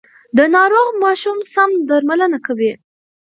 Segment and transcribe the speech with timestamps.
[0.37, 2.71] د ناروغ ماشوم سم درملنه کوي.